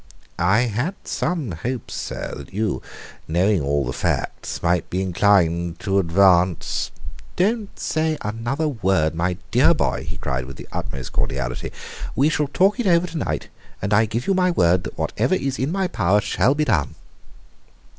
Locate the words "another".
8.21-8.67